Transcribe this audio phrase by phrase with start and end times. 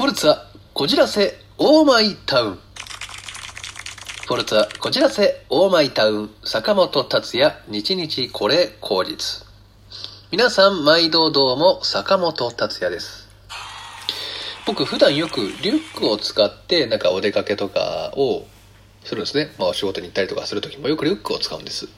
[0.00, 0.38] フォルツァ、
[0.72, 2.58] こじらせ、オーマイタウン。
[4.26, 9.44] フォルツァ、こじらせ、オーマイタウン、坂本達也、日日これ口実。
[10.30, 13.28] 皆さん、毎度どうも、坂本達也です。
[14.66, 18.46] 僕、普段よくリュックを使って、なんかお出かけとかを
[19.04, 19.52] するんですね。
[19.58, 21.90] まあ、お仕事に行ったりとかするときもよくリュックを使うんです。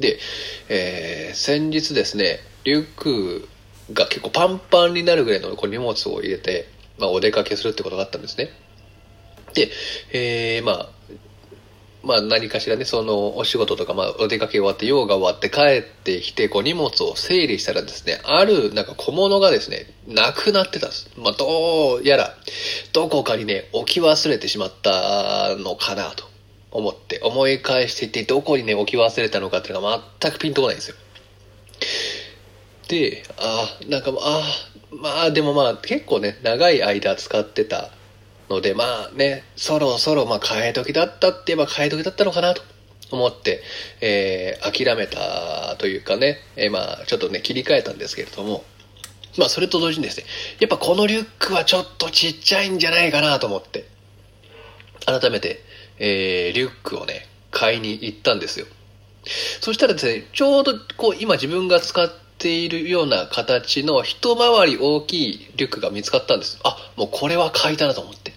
[0.00, 0.18] で、
[0.70, 3.46] えー先日ですね、リュック
[3.92, 6.71] が結構パンパンになるぐらいのこう荷物を入れて、
[7.02, 8.50] まあ、お出かけするってことがあったんですね。
[9.54, 9.70] で、
[10.12, 10.88] えーまあ、
[12.02, 21.10] まあ何かしらね、そのお仕事とか、まあお出かけ終わって、用が終わって帰ってきて、こう荷物を整理したらですね、あるなんか小物がですね、なくなってたんです。
[21.16, 22.36] まあどうやら、
[22.92, 26.24] どこかにね、置き忘れてしまったのかなと
[26.70, 30.96] 思って、思い返していて、どこにね、置き忘れたのかっていうのが全くピンとこないんですよ。
[32.88, 37.90] で、ああ、なんかもう、ああ、まあでもまあ結構ね、長い間使ってた
[38.50, 42.62] ので、まあね、そろそろまあ替え時だったって言えば替え時だったのかなと
[43.10, 43.62] 思って、
[44.00, 48.64] えー諦めたというかね、えーまあちょっとね、切り替えたんですけれども、
[49.38, 50.26] まあそれと同時にですね、
[50.60, 53.86] やっぱこのリュックはちょっとちっちゃいんじゃないかなと思って、
[55.06, 55.62] 改めて、
[55.98, 58.66] えーリュックをね、買いに行ったんですよ。
[59.60, 66.58] そしたらですね、ちょうどこう今自分が使ってているような形の一回り大きいリュックが見つかったんです。
[66.64, 68.32] あ、もうこれは買いだなと思って。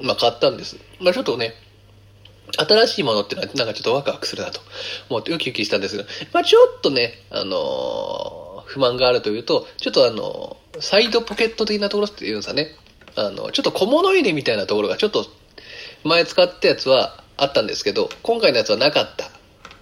[0.00, 0.76] まあ買ったんです。
[1.00, 1.54] まあちょっとね、
[2.56, 4.60] 新しいものってのはなんかちょっとワクワクするなと
[5.10, 12.68] 思ってウキウキしたんですが、まあちょっとね、あのー不満があるというと、ちょっとあのーサイドポケット的なところっていうんですかね。
[13.16, 15.26] あの、ちょっと小物入れみたいなところがちょっと
[16.04, 19.30] 前使ったやつはあったんですけど、今回のやつはなかった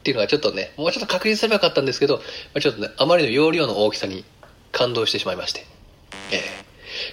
[0.07, 2.23] っていうのがちょっとね、もうちょっと確認すればよかったんですけど、ま
[2.59, 4.25] あちょっとね、あまりの容量の大きさに
[4.71, 5.67] 感動してしまいまして。
[6.31, 6.41] ええ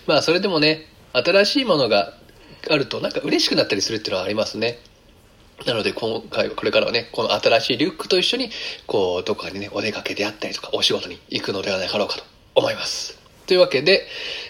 [0.06, 2.14] まあそれでもね、新しいものが
[2.70, 4.78] あるとなんか嬉しくなったりするっていうのはありますね。
[5.66, 8.52] なので今回はこれからはね、この新しいリュックと一緒に、
[8.86, 13.20] こう、どこかにね、お出かけであったりとか、お仕事に行くのではなかろうかと思います。
[13.48, 14.06] というわけで、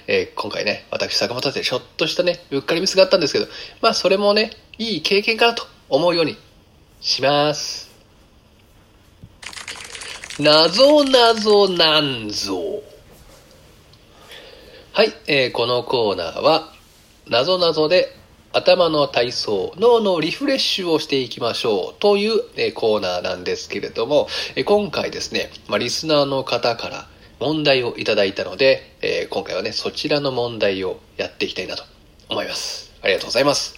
[0.07, 3.47] えー今回ね、私、坂本でちょっとしたね、うっかりミスがあったんですけど、
[3.81, 6.37] まあそれもね、いい経験かなと思うように
[6.99, 7.92] します。
[10.39, 12.81] なぞなぞなんぞ。
[14.93, 16.73] はい、えーこのコーナーは、
[17.27, 18.07] なぞなぞで
[18.51, 27.07] 頭の体操、脳のリフレッシュをしていきましょうという、えーコーナーなんですけれども、えー今回ですね、まあ、リスナーの方から
[27.39, 31.83] 問題をいただいたので、えー今回はね、そちらの問題をやっていきたいなと
[32.29, 32.91] 思います。
[33.03, 33.75] ありがとうございます。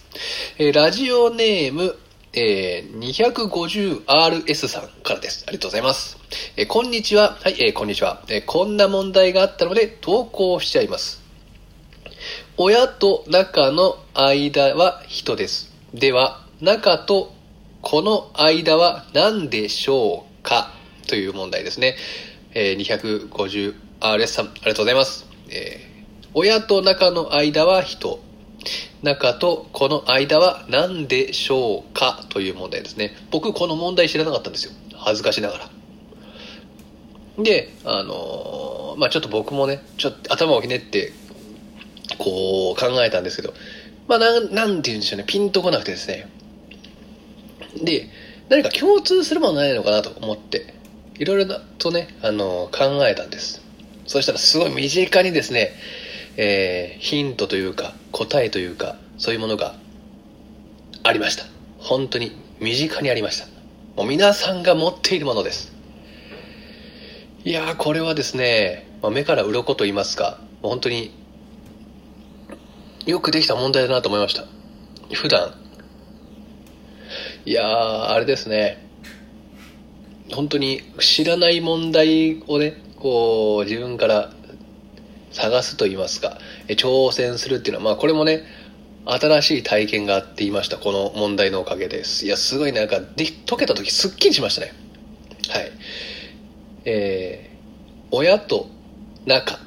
[0.58, 1.98] えーラジオネーム、
[2.38, 5.46] えー 250RS さんからです。
[5.48, 6.18] ありがとうございます。
[6.58, 7.38] えーこんにちは。
[7.42, 11.22] はい、えーこんにちは、えーこんな問題があったので投稿しちゃいます。
[12.58, 15.72] 親と中の間は人です。
[15.94, 17.32] では、中と
[17.82, 20.72] この間は何でしょうか？
[21.08, 21.96] という問題ですね。
[22.54, 25.26] えー 250RS さん、ありがとうございます。
[25.50, 25.96] えー
[26.38, 28.20] 親と中の間は人。
[29.04, 33.16] 中とこの間は何でしょうかという問題ですね。
[33.32, 34.72] 僕この問題知らなかったんですよ。
[34.96, 35.70] 恥ずかしながら。
[37.44, 41.12] で、あのーまあちょっと僕もね、ちょっと頭をひねって、
[42.18, 43.54] こう考えたんですけど、
[44.08, 46.30] まあな、なんて言うんでしょうね、ピンとこなくてですね。
[47.84, 48.10] で、
[48.50, 50.74] 何か共通するものないのかなと思って、
[51.20, 53.62] いろいろとね、あのー考えたんです。
[54.08, 55.74] そしたらすごい身近にですね、
[56.38, 59.76] えーヒントというか、答えというか、そういうものが
[61.04, 61.46] ありました。
[61.78, 63.48] 本当に身近にありました。
[63.96, 65.74] もう皆さんが持っているものです。
[67.44, 71.12] いやー、これはですね、まあ、目から鱗と言いますか、本当に
[73.06, 74.46] よくできた問題だなと思いました。
[75.14, 75.54] 普段。
[77.46, 78.84] いやー、あれですね。
[80.34, 84.34] 本当に知らない問題をね、こう、自分から
[85.36, 88.44] 探すと言いますか、え挑戦するっていうのは、まあこれもね、
[89.06, 90.78] 新しい体験があって言いました。
[90.78, 92.26] この問題のおかげです。
[92.26, 94.74] いや、すごいなんか、で解けた時すっきりしましたね。
[95.50, 95.72] はい。
[96.86, 98.68] えー、親と
[99.26, 99.60] 仲。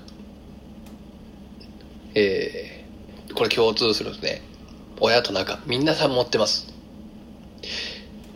[2.14, 4.42] えー、これ共通するんですね。
[5.00, 5.60] 親と仲。
[5.66, 6.66] 皆さん持ってます。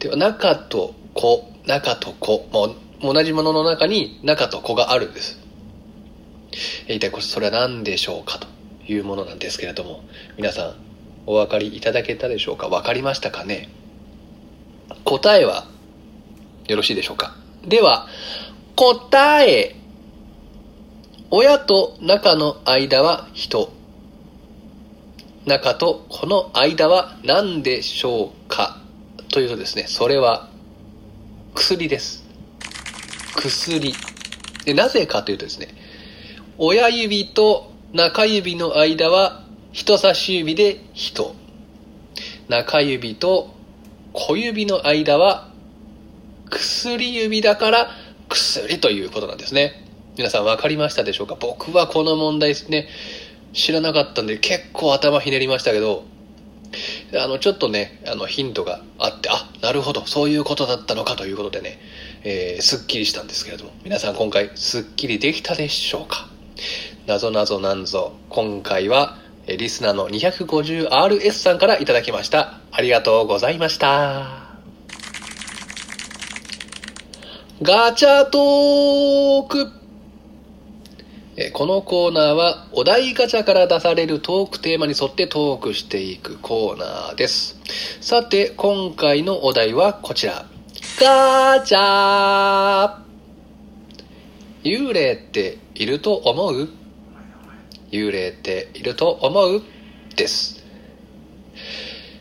[0.00, 2.46] では、中と子、中と子。
[2.52, 2.76] も
[3.10, 5.41] う同じものの中に中と子があるんです。
[6.88, 8.46] 一体これそれは何でしょうかと
[8.86, 10.04] いうものなんですけれども
[10.36, 10.74] 皆さん
[11.26, 12.68] お分かりいただけたでしょうか？
[12.68, 13.68] 分かりましたかね？
[15.04, 15.66] 答えは
[16.66, 17.36] よろしいでしょうか？
[17.66, 18.08] では
[18.76, 19.76] 答え
[21.30, 23.72] 親と仲の間は人。
[25.46, 28.80] 中とこの間は何でしょうか？
[29.30, 30.50] というとですね、それは
[31.54, 32.24] 薬です。
[33.34, 33.94] 薬。
[34.64, 35.68] で、なぜかというとですね、
[36.64, 39.42] 親指と中指の間は
[39.72, 41.34] 人差し指で人。
[42.48, 43.52] 中指と
[44.12, 45.50] 小指の間は
[46.50, 47.88] 薬指だから
[48.28, 49.84] 薬ということなんですね。
[50.16, 51.34] 皆さん分かりましたでしょうか？
[51.34, 52.86] 僕はこの問題ですね、
[53.52, 56.04] 知らなかったんで結構頭ひねりましたけど、
[57.20, 61.80] あの、ちょっとね、あの、ヒントがあって、あ、なるほど、そういうことだったのかということでね、
[62.22, 66.28] えー、すっきりしたんですけれども、皆さん今回、すっきりできたでしょうか？
[67.06, 72.60] なぞなぞなんぞ、今回は、リスナーの 250RS さんからいただきました。
[72.70, 74.52] ありがとうございました。
[77.60, 79.70] ガチャトーク
[81.52, 87.58] このコーナーはお題ガチャから出されるトークテーマに沿ってトークしていくコーナーです。
[88.00, 90.44] さて、今回のお題はこちら。
[91.00, 93.11] ガチャ
[94.64, 96.68] 幽霊っていると思う？
[97.90, 99.62] 幽霊っていると思う？
[100.16, 100.64] です。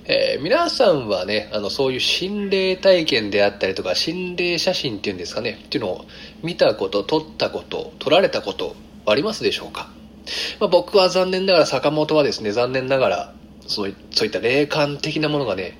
[0.05, 6.05] えー皆さんはね、あの、そういう心霊体験であったりとか、心霊写真っていうんですかね、っていうのを
[6.41, 9.89] 見たこと、撮ったこと、撮られたこと、ありますでしょうか、
[10.59, 13.33] まあ、僕は残念ながら坂本はですね残念ながら
[13.67, 15.77] そういそういった霊感的なものがね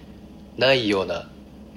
[0.58, 1.30] ないような、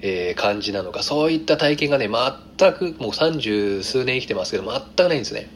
[0.05, 1.01] えー感じなのか。
[1.01, 5.49] そういった体験がね全くもう三十数年生きてますけど全くないんですね。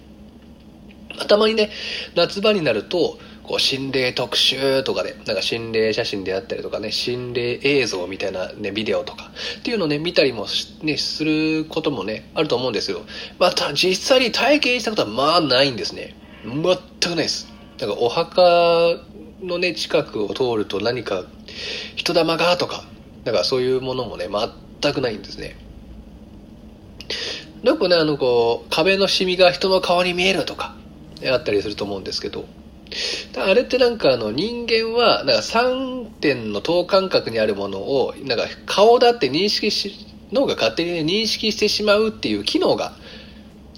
[1.27, 1.69] たまにね
[2.15, 10.45] 夏場になるとこう心霊特集とかでなんか心霊写真であったりとかね心霊映像みたいな、ね、ビデオとかっていうのをね見たりも、
[10.81, 13.01] ね、することもねあると思うんですよ。
[13.39, 16.15] また実際に体験したことはまあないんですね。
[16.43, 16.65] 全く
[17.09, 17.47] ないです。
[17.79, 18.41] なんかお墓
[19.41, 21.23] のね近くを通ると何か
[21.95, 22.83] 人玉がとか
[23.29, 24.27] なんかそういうものもね
[24.81, 25.55] 全くないんですね。
[27.61, 30.75] よくねあのこう壁のシミが人の顔に見えるとか
[31.31, 32.45] あったりすると思うんですけど。
[33.37, 42.93] あれってなんかあの人間はなんか3点の等間隔にあるものをなんか顔だって認識し脳が勝手に、認識してしまうっていう機能が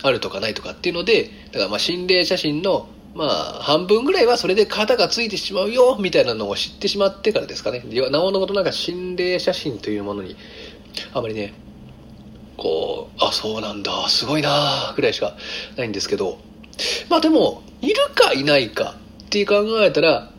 [0.01, 10.35] あるとかないとかっていうのでだからま心霊写真のまあ半分ぐらいはそれで型がついてしまうよみたいなのを知ってしまってからですかねなおのことなんか心霊写真というものに
[11.13, 11.53] あまりね
[12.57, 15.35] こうあそうなんだすごいなぐらいしか
[15.77, 16.37] ないんですけど
[17.09, 20.31] まあでもいるかいないかって考えたら、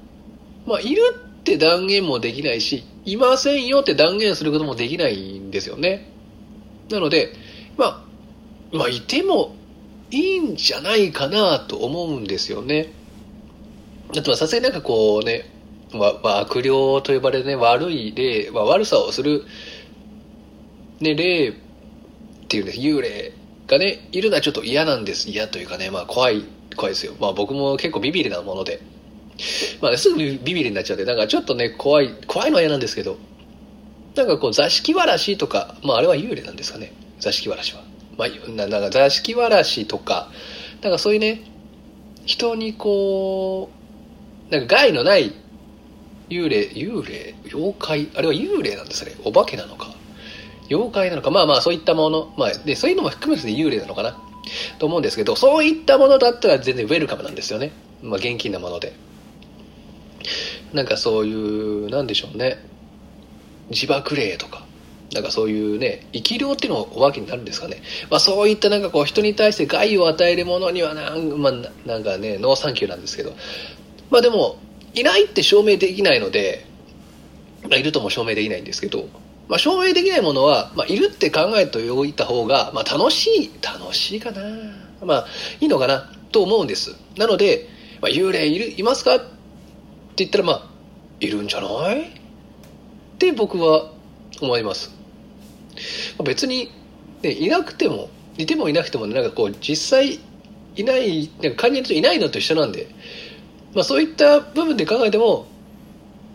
[0.66, 6.12] まあ、いるって断言もできないし、いませんよって断言することもできないんですよね。
[6.90, 7.32] なので、
[7.78, 8.04] まあ、
[8.76, 9.54] まあ、いても
[10.12, 12.92] いいんじゃないかなと思うんですよね。
[14.14, 15.50] だってさすがになんかこうね、
[16.22, 19.44] 悪霊と呼ばれるね、悪い霊、まあ、悪さをする、
[21.00, 21.52] ね、霊っ
[22.48, 23.32] ていうんです、幽霊
[23.66, 25.30] がね、いるのはちょっと嫌なんです。
[25.30, 26.44] 嫌というかね、まあ怖い
[26.76, 27.14] 怖いですよ。
[27.18, 28.80] まあ僕も結構ビビりなもので。
[29.80, 33.16] まあ、ね、すぐビビりになっちゃって、なんかちょっとね、怖い、怖いのは嫌なんですけど、
[34.14, 37.82] なんかこう座敷わらしとか、まああれは幽霊なんですかね、座敷わらしは。
[38.18, 40.30] まあ、ななんか座敷わらしとか、
[40.82, 41.42] なんかそういうね、
[42.24, 43.70] 人にこ
[44.50, 45.34] う、なんか害のない
[46.28, 49.12] 幽霊、幽霊、妖怪、あれは幽霊なんですね。
[49.24, 49.94] お化けなのか？
[50.70, 51.30] 妖怪なのか？
[51.30, 52.32] まあまあそういったもの。
[52.36, 54.18] まあで、そういうのも含めて幽霊なのかな？
[54.78, 57.72] と思うんですけど、そういったものだったら全然ウェルカムなんですよね。
[58.02, 58.92] まあ、現金なもので。
[60.72, 62.58] なんかそういう、なんでしょうね。
[63.70, 64.66] 自爆霊とか、
[65.12, 67.82] なんかそういうね、生き量っていうのもお化けになるんですかね。
[68.10, 71.52] まあそういったなんかこう人に対して害を与えるものにはなん,、まあ、
[71.86, 73.32] なんかね、ノーサンキューなんですけど。
[74.10, 74.56] まあでも、
[74.94, 76.66] いないって証明できないので、
[77.62, 79.08] まあ、いるとも証明できないんですけど、
[79.48, 84.42] まあ、証明できないものは、まあ、いるって考えておいた方が、まあ、楽しい、楽しいかな。
[85.04, 85.26] まあ、
[85.60, 86.96] いいのかな、と思うんです。
[87.16, 87.68] なので、
[88.00, 89.16] まあ、幽霊いる、いますか？
[89.16, 89.24] って
[90.16, 90.68] 言ったら、まあ、
[91.20, 92.02] いるんじゃない？
[92.02, 92.04] っ
[93.18, 93.92] て僕は
[94.40, 94.90] 思います。
[96.24, 96.70] 別に、
[97.22, 100.18] ね、いなくても、いてもいなくても、なんかこう、実際
[100.76, 102.88] いない、なんか感じるといないのと一緒なんで、
[103.74, 105.46] まあ、そういった部分で考えても、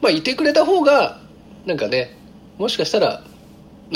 [0.01, 1.19] まあ、いてくれた方が、
[1.65, 2.17] なんかね、
[2.57, 3.23] もしかしたら、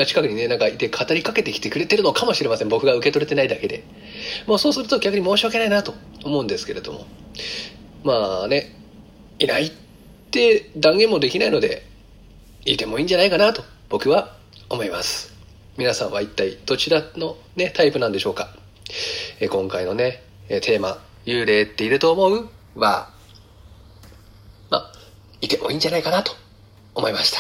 [0.06, 2.70] 近くにね、なんかいて語りかけてきてくれてるのかもしれません。
[2.70, 3.84] 僕が受け取れてないだけで。
[4.48, 5.94] もうそうすると逆に申し訳ないなと
[6.24, 7.06] 思うんですけれども。
[8.04, 8.74] まあね、
[9.38, 9.72] いないっ
[10.32, 11.86] て断言もできないので、
[12.66, 14.36] いてもいいんじゃないかなと僕は
[14.70, 15.31] 思います。
[15.78, 18.54] 皆さんは一体どちらのね、タイプなんでしょうか？
[19.40, 22.50] え今回のね、えテーマ、幽霊っていると思う？
[22.76, 23.10] は、
[24.70, 24.92] まあ、
[25.40, 26.34] いてもいいんじゃないかなと
[26.94, 27.38] 思いました。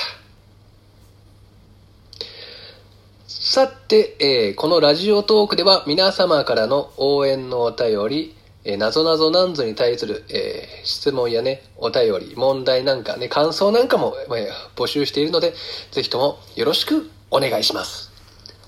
[3.27, 15.53] さて、えー、このラジオトークでは皆様からの応援のお便り、えー、なぞなぞなんぞに対する、えー、質問やね、お便り、問題なんかね、感想なんかも、えー、募集しているので、
[15.91, 18.10] ぜひともよろしくお願いします。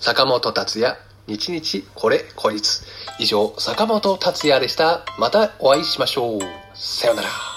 [0.03, 2.83] 坂本達也、日々これこいつ。
[3.19, 5.05] 以上、坂本達也でした。
[5.17, 6.41] またお会いしましょう。
[6.73, 7.52] さようなら。